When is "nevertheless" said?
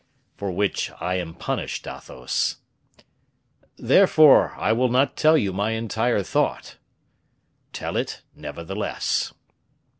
8.33-9.31